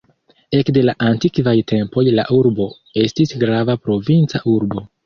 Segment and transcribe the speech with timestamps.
[0.59, 2.71] Ekde la antikvaj tempoj la urbo
[3.07, 4.91] estis grava provinca urbo.